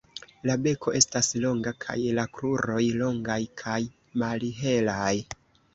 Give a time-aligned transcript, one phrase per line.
[0.49, 3.79] La beko estas longa kaj la kruroj longaj kaj
[4.25, 5.17] malhelaj.